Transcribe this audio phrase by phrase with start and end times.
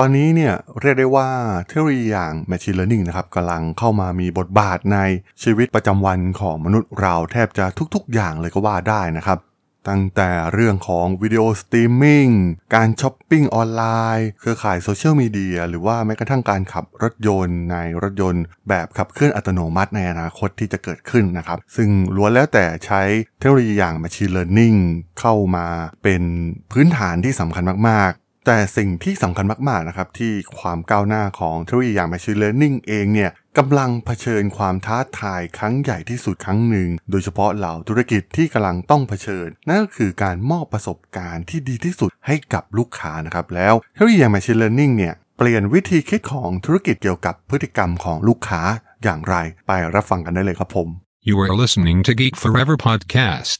[0.00, 1.28] ตอนนี้เนี่ยเรียกได้ว่า
[1.66, 4.98] เทคโนโลยีอย่าง Machine Learning นะครับกำลังเข้ามามีบทบาทใน
[5.42, 9.38] ชีวิตประจำวันของมนุษย์เราแทบจะทุกๆ อย่างเลยก็ว่าได้นะครับ
[9.88, 12.26] ตั้งแต่เรื่องของวิดีโอสตรีมมิ่ง
[12.74, 13.84] การช้อปปิ้งออนไล
[14.18, 23.02] น์ เครือข่ายโซเชียลมีเดียหรือว่าแม้กระทั่งการขับรถยนต์ในรถยนต์ แบบขับเคลื่อนอัตโนมัติในอนาคตที่จะเกิดขึ้นนะครับ ซึ่งล้วนแล้วแต่ใช้
[23.38, 24.78] เทคโนโลยีอย่าง Machine Learning
[25.20, 25.66] เข้ามา
[26.02, 26.22] เป็น
[26.72, 48.62] พื้นฐานที่สำคัญมากๆ แต่สิ่งที่สำคัญมากๆนะครับที่ความก้าวหน้าของเทคโนโลยีอย่าง Machine Learning เองเนี่ยกำลังเผชิญความท้าทายครั้งใหญ่ที่สุดครั้งหนึ่ง โดยเฉพาะเหล่าธุรกิจที่กำลังต้องเผชิญ นั่นก็คือการมอบประสบการณ์ที่ดีที่สุดให้กับลูกค้านะครับแล้วเทคโนโลยีอย่าง Machine Learning เนี่ยเปลี่ยนวิธีคิดของธุรกิจเกี่ยวกับพฤติกรรมของลูกค้า
[49.02, 49.34] อย่างไร
[49.66, 50.88] ไปรับฟังกันได้เลยครับผม
[51.28, 53.58] You are listening to Geek Forever podcast.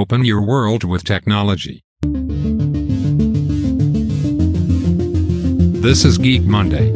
[0.00, 1.76] Open your world with technology.
[5.86, 6.86] This is Geek Monday.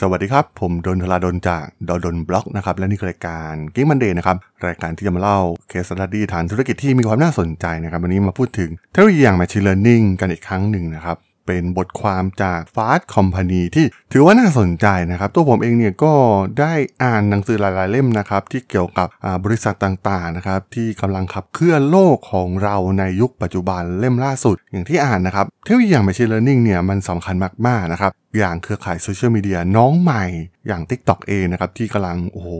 [0.00, 5.38] สวัสดีครับ ผมดนทลาดนจากดดนบล็อกนะครับ และนี่คือรายการ g e e k Monday นะครับ รายการที่จะมาเล่า
[5.68, 11.16] เคส s ต u d y ฐานธุรกิจที่มีความน่าสนใจนะครับ วันนี้มาพูดถึงเทคโนโลยีอย่าง Machine Learning กันอีกครั้งหนึ่งนะครับ
[11.48, 16.12] เป็นบทความจาก Fast Company ที่ถือว่าน่าสนใจนะครับ ตัวผมเองเนี่ยก็
[16.60, 19.08] ได้อ่านหนังสือหลาย ๆ เล่มนะครับ ที่เกี่ยวกับ
[19.44, 30.24] บริษัทต่าง ๆ นะครับ ที่กำลังขับเคลื่อนโลกของเราในยุคปัจจุบันเล่มล่าสุด อย่างที่อ่านนะครับเทคโนโลยีอย่าง Machine Learning เนี่ยมันสำคัญมาก ๆ นะครับ อย่างเครือข่ายโซเชียลมีเดียน้องใหม่
[30.66, 32.50] อย่าง TikTok เองนะครับที่กำลังโอ้โห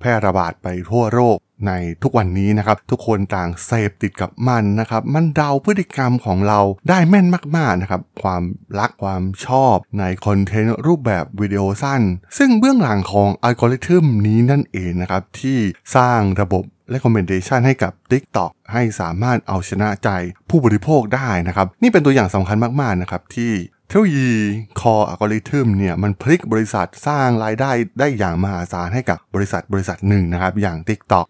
[0.00, 1.36] แพร่ระบาดไปทั่วโลก
[1.68, 7.26] ในทุกวันนี้นะครับ ทุกคนต่างเสพติดกับมันนะครับ มันเดาพฤติกรรมของเราได้แม่น
[7.56, 8.42] มากๆนะครับ ความ
[8.78, 12.02] รักความชอบในคอนเทนต์รูปแบบวิดีโอสั้น
[12.38, 15.58] ซึ่งเบื้องหลังของอัลกอริทึมนี้นั่นเองนะครับ ที่
[15.96, 20.10] สร้างระบบ recommendation ให้กับ TikTok ให้สามารถเอาชนะใจ
[20.50, 23.52] ผู้บริโภคได้นะครับ นี่เป็นตัวอย่างสำคัญมาก ๆ นะครับที่
[23.88, 24.32] เทคโนโลยี
[24.80, 31.26] Core Algorithm เนี่ยมันพลิกบริษัทสร้างรายได้ได้อย่างมหาศาลให้กับบริษัทบริษัทหนึ่งนะครับ อย่าง TikTok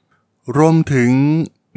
[0.58, 1.10] รวมถึง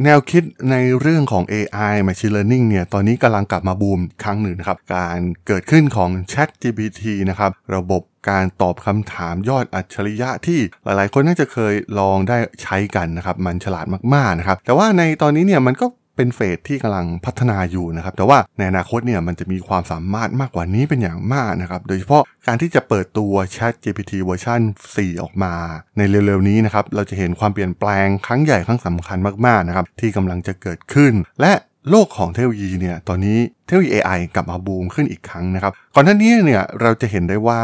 [0.04, 15.86] แนวคิดในเรื่องของ AI Machine Learning เนี่ย ตอนนี้กำลังกลับมาบูมครั้งหนึ่งนะครับ การเกิดขึ้นของ Chat GPT นะครับ ระบบการตอบคำถามยอดอัจฉริยะที่หลายๆ คนน่าจะเคยลองได้ใช้กันนะครับ มันฉลาดมากๆนะครับ แต่ว่าในตอนนี้เนี่ยมันก็
[16.18, 24.62] เป็นเฟสที่กำลังพัฒนาอยู่นะครับ แต่ว่าในอนาคตเนี่ยมันจะมีความสามารถมากกว่านี้เป็นอย่างมากนะครับ โดยเฉพาะการที่จะเปิดตัว Chat GPT เวอร์ชัน
[24.92, 25.54] 4 ออกมา
[25.98, 31.54] ในเร็วๆนี้นะครับ เราจะเห็นความเปลี่ยนแปลงครั้งใหญ่ครั้งสำคัญมากๆนะครับ ที่กำลังจะเกิดขึ้น และ
[31.90, 37.62] โลกของเทคโนโลยีเนี่ยตอนนี้เทคโนโลยี AI กลับมาบูมขึ้นอีกครั้งนะครับ ก่อนหน้านี้เนี่ยเราจะเห็นได้ว่า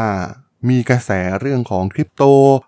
[0.70, 1.10] มีกระแส
[1.40, 2.22] เรื่องของคริปโต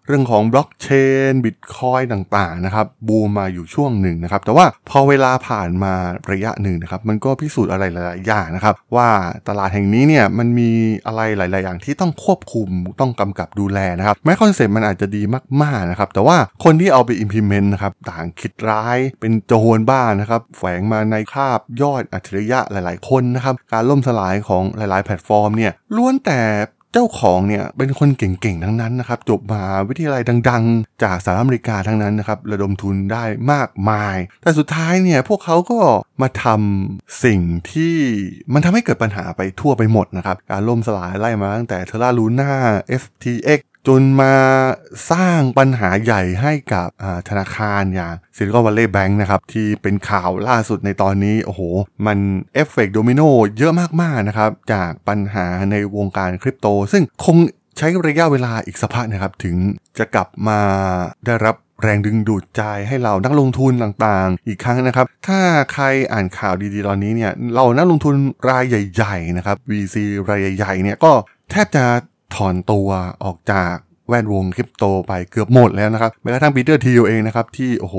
[0.07, 0.89] เรื่องของบล็อกเช
[1.31, 5.95] นบิตคอยต่างๆนะครับบูมมาอยู่ช่วงหนึ่งนะครับแต่ว่าพอเวลาผ่านมา
[6.33, 9.09] ระยะหนึ่งนะครับมันก็พิสูจน์อะไรหลายๆอย่างนะครับว่า
[9.49, 10.71] ตลาดแห่งนี้เนี่ยมันมี
[11.07, 12.69] อะไรหลาย ๆ อย่างที่ต้องควบคุม
[13.01, 15.23] ต้องกำกับดูแลนะครับแม้ concept มันอาจจะดี
[15.63, 26.41] มากๆนะครับแต่ว่าคนที่เอาไป implement นะครับต่างคิดร้ายเป็นโจรบ้างนะครับแฝงมาในคราบยอดอัจฉริยะหลาย ๆ คนนะครับการล่มสลายของหลาย ๆ แพลตฟอร์มเนี่ยล้วนแต่
[26.97, 35.79] เจ้าของเนี่ยเป็นคนเก่งๆ ทั้งนั้นนะครับ จบมหาวิทยาลัยดังๆ จากสหรัฐอเมริกาทั้งนั้นนะครับ ระดมทุนได้มากมาย แต่สุดท้ายเนี่ยพวกเขาก็
[36.23, 37.41] มาทำสิ่ง
[37.73, 37.97] ที่
[38.53, 42.53] มันทำให้เกิดปัญหาไปทั่วไปหมดนะครับ การล่มสลายไล่มาตั้งแต่ Terra Luna
[43.03, 44.35] FTX จนมา
[45.11, 46.89] สร้างปัญหาใหญ่ให้กับ
[47.29, 51.61] ธนาคารอย่าง Silicon Valley Bank นะครับ ที่เป็นข่าวล่าสุดในตอนนี้ โอ้โห
[52.07, 52.19] มัน
[52.55, 53.21] effect domino
[53.59, 57.37] เยอะมาก ๆ นะครับ จากปัญหาในวงการคริปโต ซึ่งคง
[57.79, 59.57] ใช้ระยะเวลาอีกสักพักนะครับ ถึง
[59.99, 60.61] จะกลับมา
[61.27, 65.41] ได้รับแรงดึงดูดใจให้เหล่านักลงทุนต่างๆ อีกครั้งนะครับ ถ้า
[65.73, 68.15] ใครอ่านข่าวดีๆ ตอนนี้เนี่ยเหล่านักลงทุน
[68.49, 69.97] รายใหญ่ ๆ นะครับ VC
[70.31, 71.13] รายใหญ่ๆเนี่ยก็
[71.51, 71.85] แทบจะ
[72.35, 72.89] ถอนตัว
[73.25, 73.75] ออกจาก
[74.09, 77.97] แวดวงคริปโตไปเกือบหมดแล้วนะครับแม้กระทั่ง Peter Thiel เองนะครับ ที่โอ้โห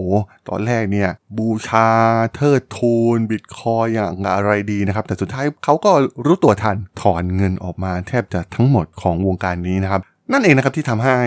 [0.50, 1.90] ตอนแรกเนี่ย บูชา
[2.36, 5.92] เทิดทูนบิตคอยน์อย่างอะไรดีนะครับ แต่สุดท้ายเขาก็
[6.26, 10.02] รู้ตัวทันถอนเงินออกมาแทบจะทั้งหมดของวงการนี้นะครับ
[10.32, 11.18] นั่นเองนะครับที่ทำให้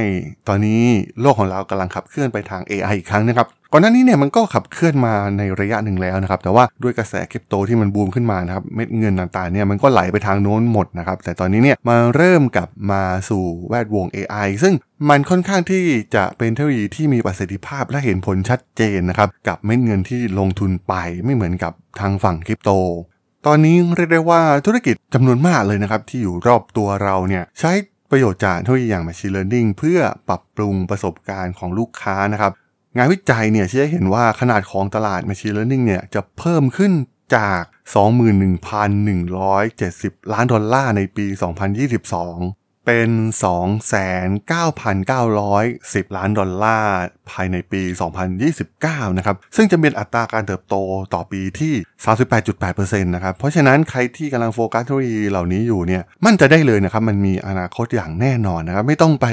[0.48, 0.82] ตอนนี้
[1.20, 14.74] โลกของเรากำลังขับเคลื่อนไปทาง AI อีกครั้งนะครับ ก่อนหน้านี้เนี่ยมันก็ขับเคลื่อนมาในระยะหนึ่งแล้วนะครับ แต่ว่าด้วยกระแสคริปโตที่มันบูมขึ้นมานะครับเม็ดเงินต่างๆเนี่ยมันก็ไหลไปทางโน้นหมดนะครับ แต่ตอนนี้เนี่ยมาเริ่มกลับมาสู่แวดวง AI ซึ่ง
[15.08, 15.84] มันค่อนข้างที่
[16.14, 20.94] จะเป็นเทคโนโลยีที่มีประสิทธิภาพและเห็นผลชัดเจนนะครับ กับเม็ดเงินที่ลงทุนไป
[21.24, 22.70] ไม่เหมือนกับทางฝั่งคริปโต
[23.46, 27.72] ตอนนี้เรียกได้ว่าธุรกิจจำนวนมากเลยนะครับที่อยู่รอบตัวเราเนี่ยใช้
[28.10, 32.52] ประโยชน์จากเทคโนโลยีอย่าง Machine Learning เพื่อปรับปรุงประสบการณ์ของลูกค้านะครับ
[32.96, 36.92] งานวิจัยเนี่ยชี้ให้เห็นว่าขนาดของตลาด Machine Learning เนี่ยจะเพิ่มขึ้น
[37.36, 37.62] จาก
[38.98, 41.26] 21,170 ล้านดอลลาร์ในปี
[42.06, 43.10] 2022 เป็น
[45.08, 46.94] 29,910 ล้านดอลลาร์
[47.30, 47.82] ภายในปี
[48.50, 50.74] 2029 นะครับ ซึ่งจะเป็นอัตราการเติบโต
[51.14, 51.74] ต่อปีที่
[52.38, 59.26] 38.8%นะครับ เพราะฉะนั้นใครที่กำลังโฟกัสเทคโนโลยีเหล่านี้อยู่เนี่ย มั่นใจได้เลยนะครับ มันมีอนาคตอย่างแน่นอนนะครับ ไม่ต้องไป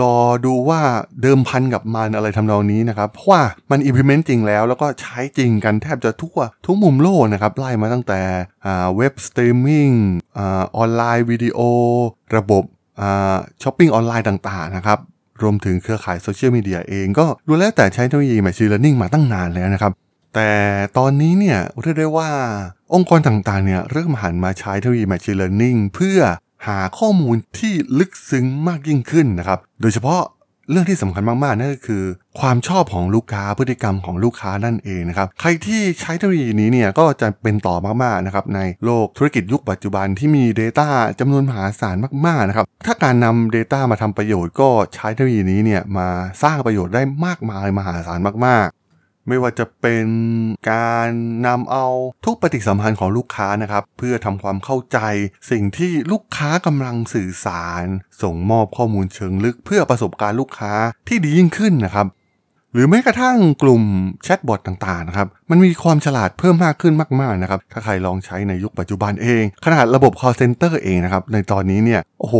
[0.00, 0.16] รอ
[0.46, 0.80] ดูว่า
[1.22, 8.20] เดิมพันกับมันอะไรทำนองนี้นะครับ เพราะว่ามัน implement จริงแล้ว แล้วก็ใช้จริงกันแทบจะทั่วทุกมุมโลกนะครับ ไล่มาตั้งแต่
[8.96, 9.88] เว็บสตรีมมิ่ง
[10.76, 11.58] ออนไลน์วิดีโอ
[12.36, 12.64] ระบบ
[13.62, 14.98] ช้อปปิ้งออนไลน์ต่างๆนะครับ
[15.42, 19.92] รวมถึงเครือข่ายโซเชียลมีเดียเองก็ล้วนแล้วแต่ใช้เทคโนโลยี Machine Learning มาตั้งนานแล้วนะครับ
[20.34, 20.50] แต่
[20.98, 22.30] ตอนนี้เนี่ยเรียกได้ว่า
[22.94, 26.18] องค์กรต่างๆเนี่ยเริ่มหันมาใช้เทคโนโลยี Machine Learning เพื่อ
[26.66, 30.22] หาข้อมูลที่ลึกซึ้งมากยิ่งขึ้นนะครับ โดยเฉพาะ
[30.70, 32.04] เรื่องที่สำคัญมากๆนั่นก็คือ
[32.40, 40.88] ความชอบของลูกค้าพฤติกรรมของลูกค้านั่นเองนะครับ ใครที่ใช้เทคโนโลยีนี้เนี่ยก็จะเป็นต่อมากๆนะครับในโลกธุรกิจยุคปัจจุบันที่มี Data
[41.20, 41.96] จำนวนมหาศาล
[42.26, 46.08] มากๆนะครับ ถ้าการนำ Data มาทำประโยชน์ก็ใช้เทคโนโลยีนี้เนี่ยมา
[46.42, 48.83] สร้างประโยชน์ได้มากมายมหาศาลมากๆ
[49.28, 50.06] ไม่ว่าจะเป็น
[50.72, 51.08] การ
[51.46, 51.86] นำเอา
[52.24, 54.98] ทุกปฏิสัมพันธ์ของลูกค้านะครับ เพื่อทำความเข้าใจ
[55.50, 57.84] สิ่งที่ลูกค้ากำลังสื่อสาร
[58.22, 60.72] ส่งมอบข้อมูลเชิงลึกเพื่อประสบการณ์ลูกค้า
[61.08, 62.06] ที่ดียิ่งขึ้นนะครับ
[62.74, 63.82] หรือแม้กระทั่งกลุ่ม
[64.24, 72.36] แชทบอทต่างๆนะครับ มันมีความฉลาดเพิ่มมากขึ้นมากๆนะครับ ถ้าใครลองใช้ในยุคปัจจุบันเอง ขนาดระบบ call center เองนะครับ ในตอนนี้เนี่ย โอ้โห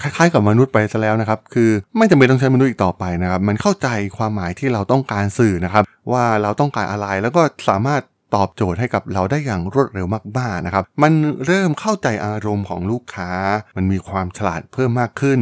[0.00, 8.02] คล้ายๆกับมนุษย์ไปซะแล้วนะครับ คือไม่จำเป็นต้องใช้มนุษย์อีกต่อไปนะครับ มันเข้าใจความหมายที่เราต้องการสื่อนะครับ ว่าเราต้องการอะไร แล้วก็สามารถ
[8.36, 10.06] ตอบโจทย์ให้กับเราได้อย่างรวดเร็ว
[10.38, 11.12] มากๆนะครับ มัน
[11.46, 13.30] เริ่มเข้าใจอารมณ์ของลูกค้า
[13.76, 15.40] มันมีความฉลาดเพิ่มมากขึ้น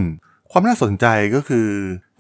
[0.57, 1.69] ความน่าสนใจก็คือ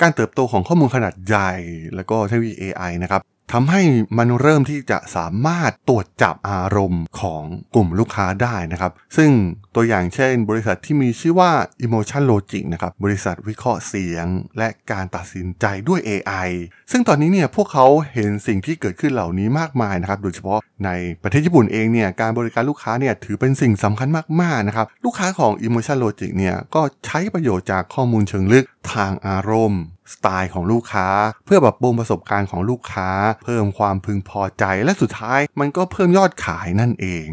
[0.02, 1.52] การเติบโตของข้อมูลขนาดใหญ่
[1.94, 3.20] แล้วก็เทคโนโลยี AI นะครับ
[3.52, 3.82] ทำให้
[4.19, 7.43] มันเริ่มที่จะสามารถตรวจจับอารมณ์ของ
[7.75, 9.31] กลุ่มลูกค้าได้นะครับ ซึ่ง
[9.75, 11.52] ตัวอย่างเช่น บริษัทที่มีชื่อว่า
[11.84, 14.26] Emotion Logic นะครับ บริษัทวิเคราะห์เสียง
[14.58, 16.48] และการตัดสินใจด้วย AI
[16.90, 20.90] ซึ่งตอนนี้เนี่ยพวกเขาเห็นสิ่งที่เกิดขึ้นเหล่านี้มากมายนะครับ โดยเฉพาะใน
[21.22, 24.08] ประเทศญี่ปุ่นเองเนี่ย การบริการลูกค้าเนี่ยถือเป็นสิ่งสำคัญ
[24.40, 29.82] มากๆนะครับ ลูกค้าของ Emotion Logic เนี่ยก็ใช้ประโยชน์จากข้อมูลเชิงลึกทางอารมณ์
[30.12, 31.08] สไตล์ของลูกค้า
[31.47, 33.11] เพื่อปรับปรุงประสบการณ์ของลูกค้า
[33.44, 37.29] เพิ่มความพึงพอใจและสุดท้ายมันก็เพิ่มยอดขายนั่นเอง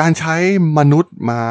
[0.00, 0.36] การใช้
[0.78, 1.42] มนุษย์มา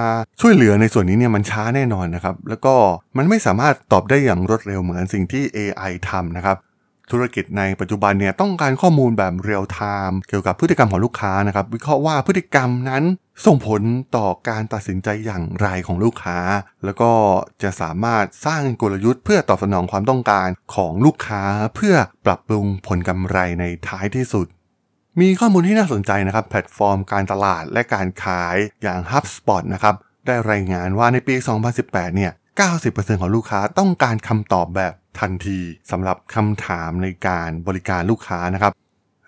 [0.41, 2.75] ช่วยเหลือในส่วนนี้เนี่ยมันช้าแน่นอนนะครับ แล้วก็
[3.17, 6.57] มันไม่สามารถตอบได้อย่างรวดเร็วเหมือนสิ่งที่ AI ทำนะครับ
[7.11, 9.79] ธุรกิจในปัจจุบันเนี่ยต้องการข้อมูลแบบเรียลไท
[10.09, 13.03] ม์เกี่ยวกับพฤติกรรมของลูกค้านะครับวิเคราะห์ว่าพฤติกรรมนั้น
[13.45, 13.81] ส่งผล
[14.15, 16.37] ต่อการตัดสินใจอย่างไรของลูกค้า
[16.85, 17.11] แล้วก็
[17.63, 21.43] จะสามารถสร้างกลยุทธ์เพื่อตอบสนองความต้องการของลูกค้า
[21.75, 24.47] เพื่อปรับปรุงผลกำไรในท้ายที่สุด
[25.21, 31.35] มีข้อมูลที่น่าสนใจนะครับแพลตฟอร์มการตลาดและการขายอย่าง HubSpot นะครับได้รายงานว่าในปี
[31.75, 32.31] 2018 เนี่ย
[32.75, 35.59] 90%ของลูกค้าต้องการคำตอบแบบ ทันที
[35.91, 38.73] สำหรับคำถามในการบริการลูกค้านะครับ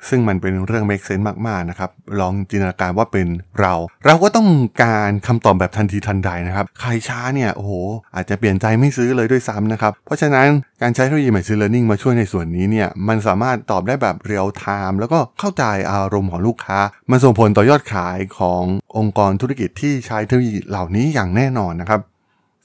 [0.10, 3.28] ซึ่งมันเป็นเรื่อง make sense มากๆนะครับ ลองจินตนาการว่าเป็น
[3.60, 3.74] เรา
[4.06, 4.48] เราก็ต้อง
[4.84, 7.72] การคำตอบแบบทันทีทันใดนะครับ ใครช้าเนี่ยโอ้โห
[8.16, 10.48] อาจจะเปลี่ยนใจไม่ซื้อเลยด้วยซ้ำนะครับ เพราะฉะนั้น
[10.81, 16.80] การใช้เทคโนโลยี Machine Learning มาช่วยในส่วนนี้เนี่ยมันสามารถตอบได้แบบเรียลไทม์แล้วก็เข้าใจอารมณ์ของลูกค้า
[17.12, 18.64] มันส่งผลต่อยอดขายของ
[18.97, 22.02] องค์กรธุรกิจที่ใช้เทคโนโลยีเหล่านี้อย่างแน่นอนนะครับ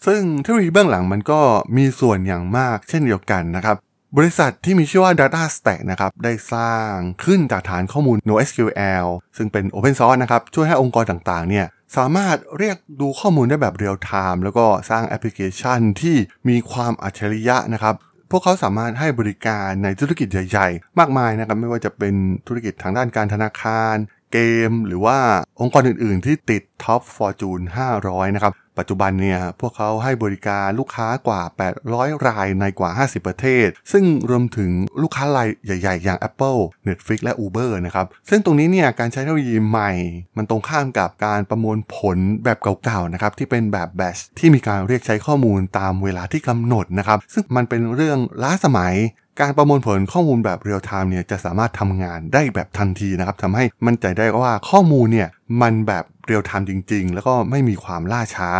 [0.06, 1.40] ซึ่งเทคโนโลยีเบื้องหลังมันก็
[1.76, 3.76] มีส่วนอย่างมากเช่นเดียวกันนะครับ
[4.16, 6.92] บริษัทที่มีชื่อว่า Data Stack นะครับ ได้สร้าง
[7.24, 9.06] ขึ้นจากฐานข้อมูล NoSQL
[9.36, 11.66] ซึ่งเป็น Open Source นะครับ ช่วยให้องค์กรต่างๆ เนี่ย
[11.96, 16.16] สามารถเรียกดูข้อมูลได้แบบ real-time แล้วก็สร้างแอปพลิเคชันที่
[16.48, 17.94] มีความอัจฉริยะนะครับ
[18.30, 22.14] พวกเขาสามารถให้บริการในธุรกิจใหญ่ ๆ มากมายนะครับ ไม่ว่าจะเป็น
[22.46, 23.96] ธุรกิจทางด้านการธนาคาร
[24.32, 24.38] เก
[24.70, 25.18] ม หรือว่า
[25.60, 27.64] องค์กรอื่น ๆ ที่ติดท็อป Fortune
[28.00, 31.42] 500 นะครับ ปัจจุบันเนี่ยพวกเขาให้บริการลูกค้ากว่า
[31.84, 34.70] 800 รายในกว่า 50 ประเทศ ซึ่งรวมถึง
[35.02, 39.92] ลูกค้ารายใหญ่ ๆ อย่าง Apple Netflix และ Uber นะครับ ซึ่งตรงนี้เนี่ยการใช้เทคโนโลยีใหม่
[40.36, 48.94] มันตรงข้ามกับการประมวลผลแบบเก่าๆนะครับที่เป็นแบบ batch ที่มีการเรียกใช้ข้อมูลตามเวลาที่กำหนดนะครับ ซึ่งมันเป็นเรื่องล้าสมัย
[49.42, 55.28] การประมวลผลข้อมูลแบบ real-time เนี่ยจะสามารถทำงานได้แบบทันทีนะครับทำให้มั่นใจได้ว่าข้อมูลเนี่ย
[55.62, 58.50] มันแบบ real-time จริง ๆ แล้วก็ไม่มีความล่าช้า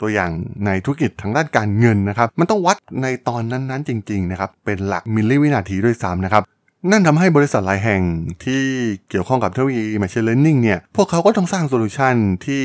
[0.00, 0.30] ตัวอย่าง
[0.66, 6.42] ในธุรกิจทางด้านการเงินนะครับ มันต้องวัดในตอนนั้นๆจริง ๆ นะครับ เป็นหลักมิลลิวินาทีด้วยซ้ำนะครับ
[6.90, 8.02] นั่นทำให้บริษัทหลายแห่ง
[8.44, 8.62] ที่
[9.08, 12.14] เกี่ยวข้องกับเทคโนโลยี Machine Learning เนี่ย พวกเขาก็ต้องสร้าง solution
[12.46, 12.62] ที่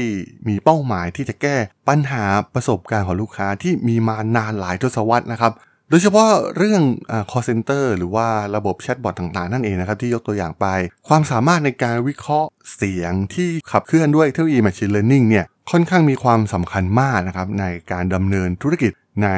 [0.47, 1.55] มีเป้าหมายที่จะแก้
[1.89, 5.51] ปัญหาประสบการณ์ของลูกค้าที่มีมานานหลายทศวรรษนะครับ
[5.89, 10.65] โดยเฉพาะเรื่องอ call center หรือว่าระบบ chatbot ต่างๆ นั่นเองนะครับ ที่ยกตัวอย่างไป
[11.07, 18.91] ความสามารถในการวิเคราะห์เสียงที่ขับเคลื่อนด้วยเทคโนโลยี machine learning เนี่ยค่อนข้างมีความสำคัญมากนะครับในการดำเนินธุรกิจ
[19.23, 19.29] ใน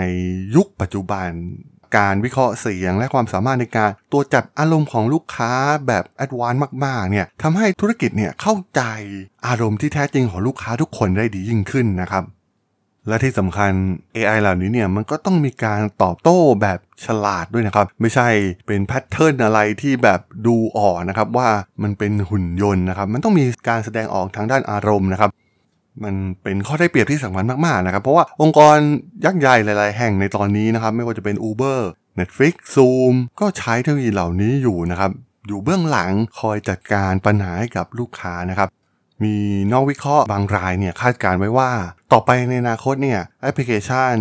[0.56, 1.30] ยุคปัจจุบัน
[1.98, 5.51] การวิเคราะห์เสียงและความสามารถในการตรวจจับอารมณ์ของลูกค้า
[5.88, 8.82] แบบ advance มากๆเนี่ยทำให้ธุรกิจเนี่ยเข้าใจ
[9.48, 12.24] อารมณ์ที่แท้จริงของลูกค้าทุกคนได้ดียิ่งขึ้นนะครับ
[13.07, 13.71] และที่สำคัญ
[14.15, 18.27] AI เหล่านี้เนี่ยมันก็ต้องมีการตอบโต้แบบฉลาดด้วยนะครับ ไม่ใช่
[18.67, 21.49] เป็น pattern อะไรที่แบบดูออกนะครับว่า
[21.83, 25.29] มันเป็นหุ่นยนต์นะครับมันต้องมีการแสดงออกทางด้านอารมณ์นะครับ
[26.03, 28.77] มันเป็นข้อได้เปรียบที่สำคัญมากๆนะครับ เพราะว่าองค์กร
[29.25, 31.79] ยักษ์ใหญ่หลาย ๆ แห่งในตอนนี้นะครับ ไม่ว่าจะเป็น Uber
[32.19, 35.11] Netflix Zoom ก็ใช้เทคโนโลยีเหล่านี้อยู่นะครับ
[35.47, 38.67] อยู่เบื้องหลังคอยจัดการปัญหาให้กับลูกค้านะครับ
[39.24, 39.36] มี
[39.71, 41.71] นอกวิเคราะห์บางรายเนี่ยคาดการไว้ว่า
[42.13, 44.13] ต่อไปในอนาคตเนี่ยแอปพลิเคชัน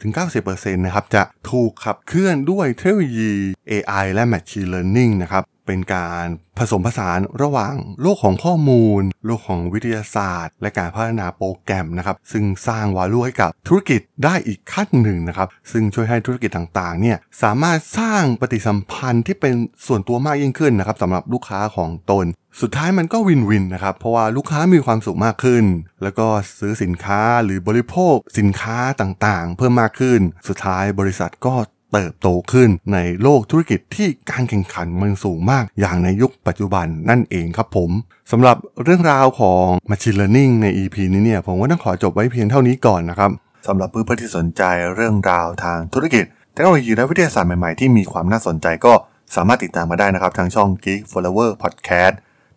[0.00, 3.32] 70-90%นะครับจะถูกขับเคลื่อนด้วยเทคโนโลยี
[3.70, 6.26] AI และ Machine Learning นะครับเป็นการ
[6.58, 19.54] ผสมผสานระหว่างโลกของข้อมูล โลกของวิทยาศาสตร์ และการพัฒนาโปรแกรมนะครับ ซึ่งสร้างวาลูให้กับธุรกิจได้อีกขั้นหนึ่งนะครับ ซึ่งช่วยให้ธุรกิจต่างๆ เนี่ยสามารถสร้างปฏิสัมพันธ์ที่เป็น
[19.86, 22.26] ส่วนตัวมากยิ่งขึ้นนะครับสำหรับลูกค้าของตน
[22.60, 25.64] สุดท้ายมันก็วินวินนะครับ เพราะว่าลูกค้ามีความสุขมากขึ้น
[26.02, 26.26] แล้วก็
[26.58, 31.54] ซื้อสินค้าหรือบริโภคสินค้าต่างๆ เพิ่มมากขึ้น สุดท้ายบริษัทก็
[31.92, 37.90] เติบโตขึ้นในโลกธุรกิจที่การแข่งขันมันสูงมากอย่างในยุคปัจจุบันนั่นเองครับผม
[38.32, 43.30] สำหรับเรื่องราวของ Machine Learning ใน EP นี้เนี่ยผมว่าต้องขอจบไว้เพียงเท่านี้ก่อนนะครับ
[43.68, 44.62] สำหรับเพื่อนๆที่สนใจ
[44.94, 48.92] เรื่องราวทางธุรกิจเทคโนโลยีและวิทยาศาสตร์ใหม่ๆที่มีความน่าสนใจก็
[49.36, 52.14] สามารถติดตามมาได้นะครับทางช่อง Geek Flower Podcast